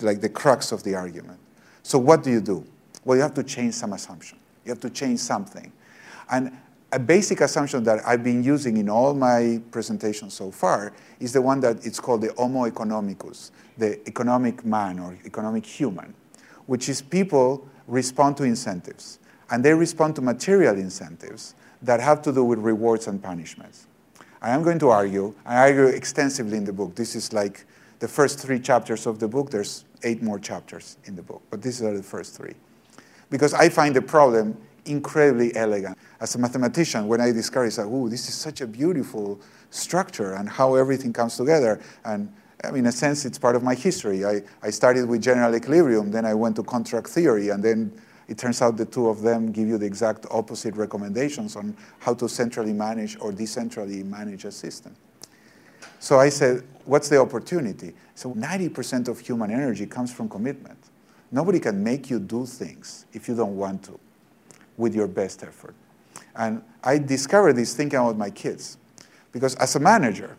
[0.00, 1.40] like the crux of the argument.
[1.82, 2.64] So what do you do?
[3.04, 4.38] Well, you have to change some assumption.
[4.64, 5.72] You have to change something.
[6.30, 6.56] And
[6.92, 11.42] a basic assumption that I've been using in all my presentations so far is the
[11.42, 16.14] one that it's called the Homo economicus, the economic man or economic human,
[16.66, 19.18] which is people respond to incentives.
[19.54, 23.86] And they respond to material incentives that have to do with rewards and punishments.
[24.42, 26.96] I am going to argue, I argue extensively in the book.
[26.96, 27.64] This is like
[28.00, 29.52] the first three chapters of the book.
[29.52, 32.54] There's eight more chapters in the book, but these are the first three.
[33.30, 35.96] Because I find the problem incredibly elegant.
[36.20, 39.40] As a mathematician, when I discovered it, I oh, this is such a beautiful
[39.70, 41.80] structure and how everything comes together.
[42.04, 42.28] And
[42.64, 44.24] I mean, in a sense, it's part of my history.
[44.24, 47.92] I, I started with general equilibrium, then I went to contract theory, and then
[48.28, 52.14] it turns out the two of them give you the exact opposite recommendations on how
[52.14, 54.94] to centrally manage or decentrally manage a system.
[56.00, 57.94] So I said, what's the opportunity?
[58.14, 60.78] So 90% of human energy comes from commitment.
[61.30, 63.98] Nobody can make you do things if you don't want to
[64.76, 65.74] with your best effort.
[66.36, 68.78] And I discovered this thinking about my kids.
[69.32, 70.36] Because as a manager,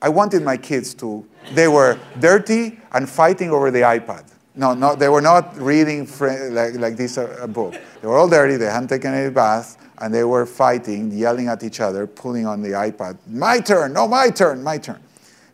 [0.00, 4.24] I wanted my kids to, they were dirty and fighting over the iPad.
[4.54, 7.72] No, no, they were not reading like, like this a, a book.
[7.72, 11.62] They were all dirty, they hadn't taken any bath, and they were fighting, yelling at
[11.62, 13.16] each other, pulling on the iPad.
[13.26, 15.00] My turn, no, my turn, my turn.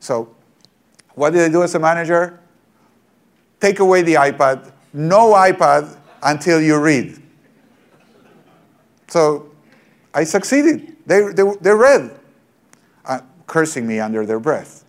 [0.01, 0.35] So,
[1.15, 2.41] what did I do as a manager?
[3.61, 7.21] Take away the iPad, no iPad until you read.
[9.07, 9.51] So,
[10.13, 10.97] I succeeded.
[11.07, 12.19] They, they, they read,
[13.05, 14.85] uh, cursing me under their breath.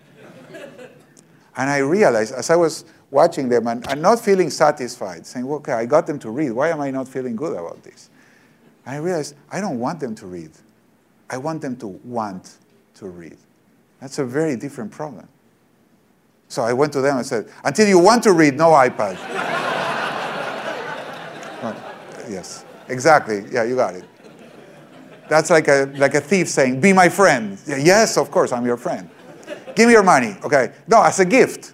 [1.58, 5.58] and I realized as I was watching them and, and not feeling satisfied, saying, well,
[5.58, 6.52] okay, I got them to read.
[6.52, 8.10] Why am I not feeling good about this?
[8.86, 10.52] And I realized I don't want them to read.
[11.30, 12.58] I want them to want
[12.96, 13.38] to read.
[14.02, 15.28] That's a very different problem.
[16.48, 19.18] So I went to them and said, until you want to read, no iPad.
[22.30, 23.44] yes, exactly.
[23.52, 24.06] Yeah, you got it.
[25.30, 27.60] That's like a, like a thief saying, be my friend.
[27.68, 29.10] Yes, of course, I'm your friend.
[29.76, 30.36] Give me your money.
[30.44, 30.74] Okay.
[30.88, 31.74] No, as a gift.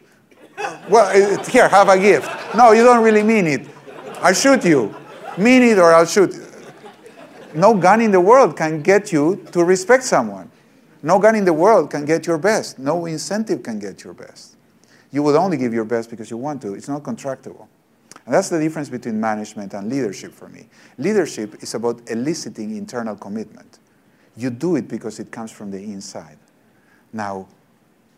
[0.89, 2.30] Well, here, have a gift.
[2.56, 3.67] No, you don't really mean it.
[4.21, 4.93] I'll shoot you.
[5.38, 6.34] Mean it or I'll shoot.
[7.54, 10.52] No gun in the world can get you to respect someone.
[11.02, 12.80] No gun in the world can get your best.
[12.80, 14.58] No incentive can get your best.
[15.12, 16.74] You will only give your best because you want to.
[16.74, 17.67] It's not contractable.
[18.26, 20.67] And that's the difference between management and leadership for me.
[20.98, 23.80] Leadership is about eliciting internal commitment.
[24.36, 26.38] You do it because it comes from the inside.
[27.13, 27.48] Now,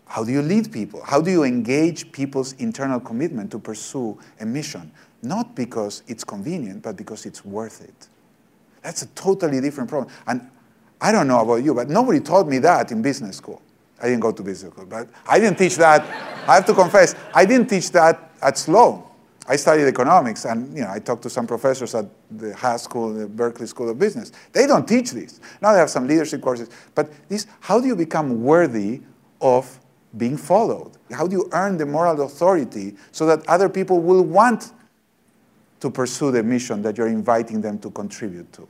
[0.07, 1.03] how do you lead people?
[1.03, 4.91] How do you engage people's internal commitment to pursue a mission?
[5.21, 8.07] Not because it's convenient, but because it's worth it.
[8.81, 10.13] That's a totally different problem.
[10.25, 10.49] And
[11.01, 13.61] I don't know about you, but nobody taught me that in business school.
[14.01, 16.01] I didn't go to business school, but I didn't teach that.
[16.47, 19.03] I have to confess, I didn't teach that at Sloan.
[19.49, 23.13] I studied economics, and you know, I talked to some professors at the Haas School,
[23.13, 24.31] the Berkeley School of Business.
[24.51, 25.39] They don't teach this.
[25.61, 29.01] Now they have some leadership courses, but this, how do you become worthy
[29.41, 29.79] of
[30.17, 30.91] being followed?
[31.11, 34.71] How do you earn the moral authority so that other people will want
[35.79, 38.67] to pursue the mission that you're inviting them to contribute to?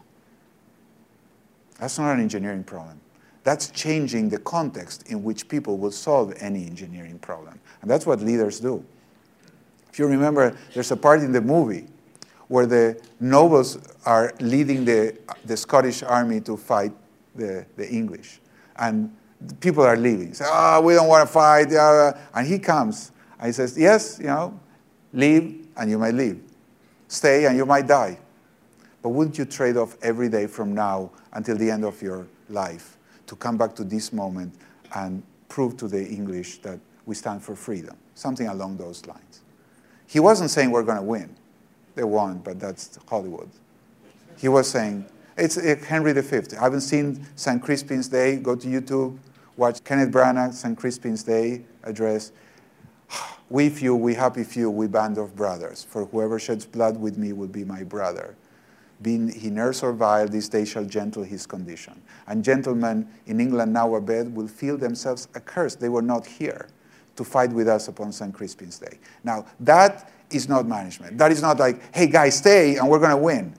[1.80, 3.00] That's not an engineering problem.
[3.44, 7.60] That's changing the context in which people will solve any engineering problem.
[7.82, 8.84] And that's what leaders do.
[9.90, 11.88] If you remember, there's a part in the movie
[12.50, 16.92] where the nobles are leading the, the Scottish army to fight
[17.36, 18.40] the, the English.
[18.78, 19.16] And
[19.60, 20.34] people are leaving.
[20.34, 21.72] Say, oh, we don't want to fight.
[21.72, 24.60] And he comes and he says, yes, you know,
[25.14, 26.42] leave and you might leave.
[27.08, 28.18] Stay and you might die.
[29.02, 32.98] But wouldn't you trade off every day from now until the end of your life
[33.28, 34.54] to come back to this moment
[34.96, 37.96] and prove to the English that we stand for freedom?
[38.16, 39.42] Something along those lines.
[40.08, 41.36] He wasn't saying we're going to win.
[41.96, 43.50] They won, but that's Hollywood.
[44.38, 45.06] He was saying,
[45.38, 46.38] it's eh, Henry V.
[46.58, 47.62] I haven't seen St.
[47.62, 48.38] Crispin's Day.
[48.38, 49.18] Go to YouTube,
[49.58, 50.78] watch Kenneth Branagh's St.
[50.78, 52.32] Crispin's Day address.
[53.50, 55.82] We few, we happy few, we band of brothers.
[55.82, 58.36] For whoever sheds blood with me will be my brother.
[59.02, 62.02] Being he nurse or vile, this day shall gentle his condition.
[62.28, 65.80] And gentlemen in England now abed will feel themselves accursed.
[65.80, 66.68] They were not here
[67.16, 68.34] to fight with us upon St.
[68.34, 69.00] Crispin's Day.
[69.24, 71.18] Now, that is not management.
[71.18, 73.54] That is not like, hey, guys, stay and we're going to win.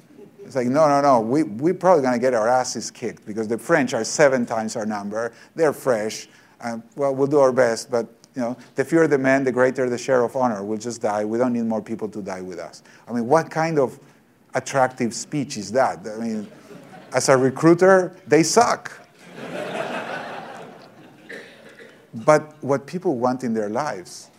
[0.49, 3.49] It's like, no, no, no, we, we're probably going to get our asses kicked because
[3.49, 5.35] the French are seven times our number.
[5.55, 6.27] They're fresh.
[6.63, 9.91] And, well, we'll do our best, but you know, the fewer the men, the greater
[9.91, 10.65] the share of honor.
[10.65, 11.23] We'll just die.
[11.23, 12.83] We don't need more people to die with us.
[13.07, 14.01] I mean, what kind of
[14.55, 16.07] attractive speech is that?
[16.07, 16.49] I mean,
[17.13, 19.07] as a recruiter, they suck.
[22.15, 24.31] but what people want in their lives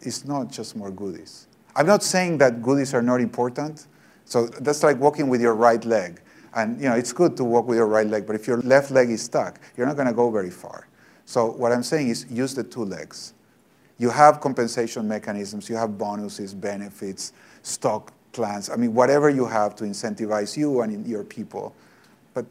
[0.00, 1.46] is not just more goodies.
[1.76, 3.86] I'm not saying that goodies are not important.
[4.32, 6.18] So that's like walking with your right leg.
[6.54, 8.90] And you know, it's good to walk with your right leg, but if your left
[8.90, 10.88] leg is stuck, you're not going to go very far.
[11.26, 13.34] So what I'm saying is use the two legs.
[13.98, 18.70] You have compensation mechanisms, you have bonuses, benefits, stock plans.
[18.70, 21.74] I mean, whatever you have to incentivize you and your people.
[22.32, 22.46] But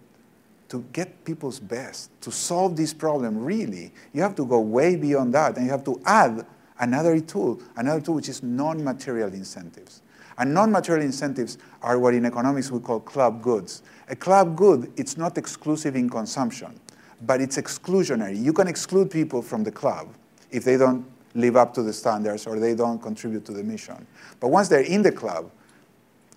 [0.69, 5.33] to get people's best, to solve this problem really, you have to go way beyond
[5.33, 6.45] that and you have to add
[6.79, 10.03] another tool, another tool which is non-material incentives.
[10.41, 13.83] And non-material incentives are what in economics we call club goods.
[14.09, 16.79] A club good, it's not exclusive in consumption,
[17.27, 18.43] but it's exclusionary.
[18.43, 20.07] You can exclude people from the club
[20.49, 24.07] if they don't live up to the standards or they don't contribute to the mission.
[24.39, 25.51] But once they're in the club,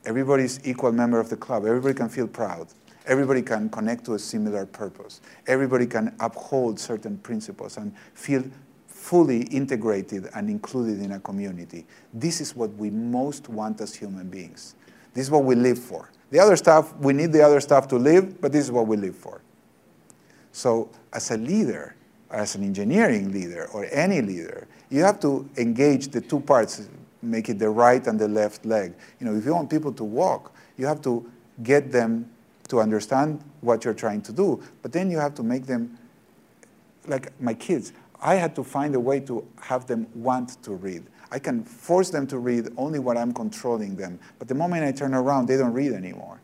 [0.05, 1.65] everybody's equal member of the club.
[1.65, 2.69] Everybody can feel proud.
[3.07, 5.23] Everybody can connect to a similar purpose.
[5.47, 8.45] Everybody can uphold certain principles and feel
[9.05, 11.85] fully integrated and included in a community.
[12.15, 14.77] This is what we most want as human beings.
[15.13, 16.11] This is what we live for.
[16.31, 18.97] The other stuff, we need the other stuff to live, but this is what we
[18.97, 19.43] live for.
[20.53, 21.95] So, as a leader,
[22.31, 26.89] as an engineering leader or any leader, you have to engage the two parts,
[27.21, 28.95] make it the right and the left leg.
[29.21, 31.31] You know, if you want people to walk, you have to
[31.63, 32.31] get them
[32.69, 35.99] to understand what you're trying to do, but then you have to make them
[37.07, 37.93] like my kids.
[38.25, 41.05] I had to find a way to have them want to read.
[41.31, 44.19] I can force them to read only when I'm controlling them.
[44.39, 46.41] But the moment I turn around, they don't read anymore.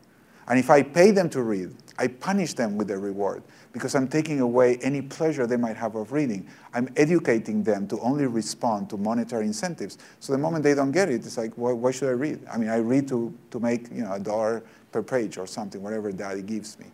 [0.47, 4.07] And if I pay them to read, I punish them with a reward because I'm
[4.07, 6.47] taking away any pleasure they might have of reading.
[6.73, 9.97] I'm educating them to only respond to monetary incentives.
[10.19, 12.45] So the moment they don't get it, it's like, well, why should I read?
[12.51, 15.81] I mean, I read to, to make you know, a dollar per page or something,
[15.81, 16.87] whatever daddy gives me.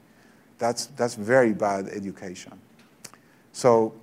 [0.60, 2.54] That's, that's very bad education.
[3.52, 3.94] So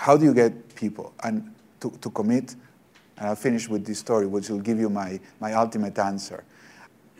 [0.00, 2.54] how do you get people and to, to commit?
[3.18, 6.42] And I'll finish with this story, which will give you my, my ultimate answer.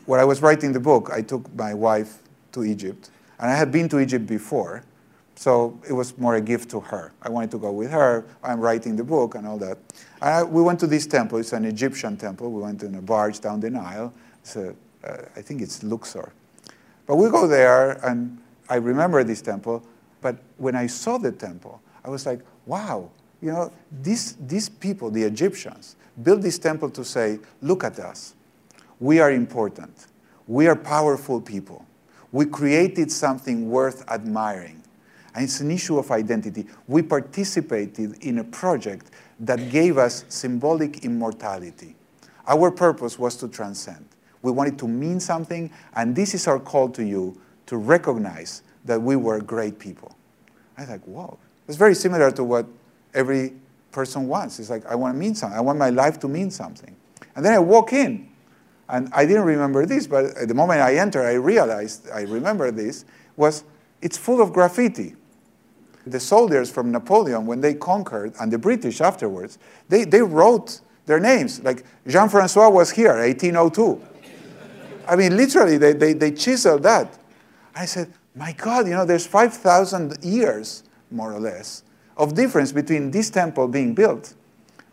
[0.07, 2.17] When I was writing the book, I took my wife
[2.53, 3.11] to Egypt.
[3.39, 4.83] And I had been to Egypt before,
[5.35, 7.13] so it was more a gift to her.
[7.21, 8.25] I wanted to go with her.
[8.43, 9.77] I'm writing the book and all that.
[10.19, 11.37] I, we went to this temple.
[11.37, 12.51] It's an Egyptian temple.
[12.51, 14.11] We went in a barge down the Nile.
[14.41, 14.73] It's a,
[15.03, 16.33] uh, I think it's Luxor.
[17.05, 19.83] But we go there, and I remember this temple.
[20.19, 23.09] But when I saw the temple, I was like, wow,
[23.41, 28.35] you know, these, these people, the Egyptians, built this temple to say, look at us.
[28.99, 30.07] We are important.
[30.47, 31.85] We are powerful people.
[32.31, 34.83] We created something worth admiring.
[35.33, 36.67] And it's an issue of identity.
[36.87, 41.95] We participated in a project that gave us symbolic immortality.
[42.47, 44.05] Our purpose was to transcend.
[44.41, 49.01] We wanted to mean something, and this is our call to you to recognize that
[49.01, 50.15] we were great people.
[50.77, 51.37] I was like, whoa,
[51.71, 52.65] it's very similar to what
[53.13, 53.53] every
[53.93, 54.59] person wants.
[54.59, 55.57] It's like, I want to mean something.
[55.57, 56.93] I want my life to mean something.
[57.33, 58.27] And then I walk in,
[58.89, 62.71] and I didn't remember this, but at the moment I entered, I realized, I remember
[62.71, 63.05] this,
[63.37, 63.63] was
[64.01, 65.15] it's full of graffiti.
[66.05, 69.57] The soldiers from Napoleon, when they conquered, and the British afterwards,
[69.87, 71.63] they, they wrote their names.
[71.63, 74.01] Like Jean-Francois was here, 1802.
[75.07, 77.17] I mean, literally, they, they, they chiseled that.
[77.73, 81.83] I said, my God, you know, there's 5,000 years more or less,
[82.17, 84.33] of difference between this temple being built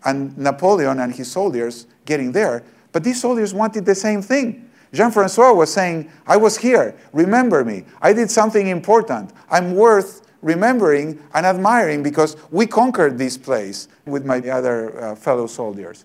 [0.05, 2.65] and Napoleon and his soldiers getting there.
[2.93, 4.71] But these soldiers wanted the same thing.
[4.93, 7.85] Jean Francois was saying, I was here, remember me.
[8.01, 9.33] I did something important.
[9.51, 15.47] I'm worth remembering and admiring because we conquered this place with my other uh, fellow
[15.47, 16.05] soldiers.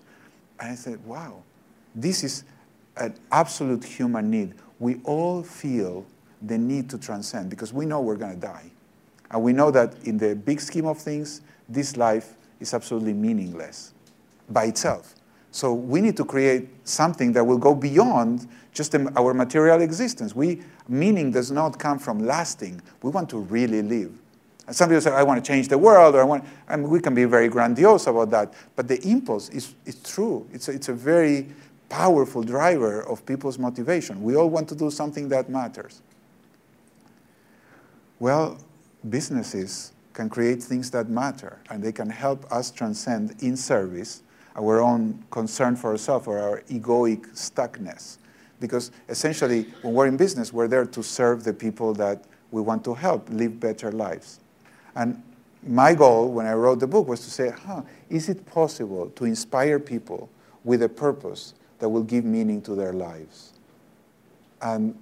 [0.60, 1.42] And I said, wow,
[1.94, 2.44] this is
[2.96, 4.54] an absolute human need.
[4.78, 6.04] We all feel
[6.42, 8.70] the need to transcend because we know we're going to die.
[9.34, 13.92] And we know that in the big scheme of things, this life is absolutely meaningless
[14.48, 15.16] by itself.
[15.50, 20.36] So we need to create something that will go beyond just our material existence.
[20.36, 22.80] We, meaning does not come from lasting.
[23.02, 24.16] We want to really live.
[24.68, 27.00] And some people say, I want to change the world, or I want, and we
[27.00, 28.54] can be very grandiose about that.
[28.76, 30.48] But the impulse is, is true.
[30.52, 31.48] It's a, it's a very
[31.88, 34.22] powerful driver of people's motivation.
[34.22, 36.02] We all want to do something that matters.
[38.20, 38.58] Well,
[39.08, 44.22] businesses can create things that matter, and they can help us transcend in service
[44.56, 48.18] our own concern for ourselves or our egoic stuckness.
[48.60, 52.84] Because essentially, when we're in business, we're there to serve the people that we want
[52.84, 54.38] to help live better lives.
[54.94, 55.20] And
[55.66, 59.24] my goal when I wrote the book was to say, huh, is it possible to
[59.24, 60.30] inspire people
[60.62, 63.54] with a purpose that will give meaning to their lives?
[64.62, 64.96] And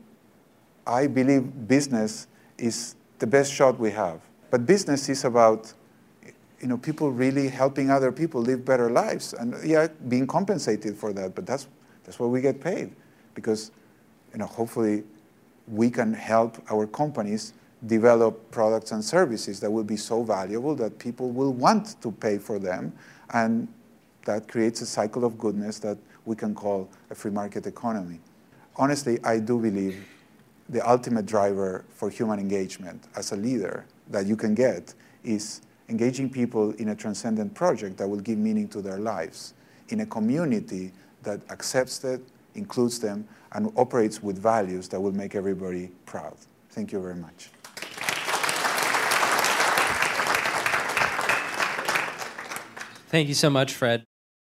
[0.87, 2.27] I believe business
[2.57, 4.21] is the best shot we have.
[4.51, 5.73] But business is about
[6.61, 9.33] you know, people really helping other people live better lives.
[9.33, 11.69] And yeah, being compensated for that, but that's,
[12.03, 12.91] that's what we get paid.
[13.35, 13.71] Because,
[14.33, 15.05] you know, hopefully
[15.69, 17.55] we can help our companies
[17.87, 22.39] develop products and services that will be so valuable that people will want to pay
[22.39, 22.93] for them.
[23.33, 23.69] And
[24.25, 28.19] that creates a cycle of goodness that we can call a free market economy.
[28.75, 30.09] Honestly, I do believe
[30.73, 36.31] the ultimate driver for human engagement as a leader that you can get is engaging
[36.31, 39.53] people in a transcendent project that will give meaning to their lives,
[39.91, 40.91] in a community
[41.23, 42.23] that accepts it,
[42.55, 46.35] includes them, and operates with values that will make everybody proud.
[46.71, 47.51] Thank you very much.
[53.09, 54.05] Thank you so much, Fred.